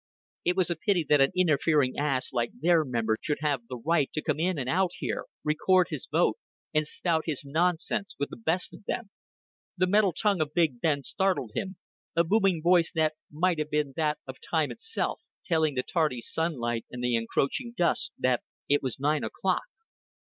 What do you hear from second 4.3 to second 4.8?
in and